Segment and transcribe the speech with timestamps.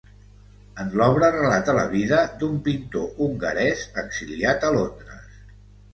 [0.83, 5.41] En l'obra relata la vida d'un pintor hongarès exiliat a Londres.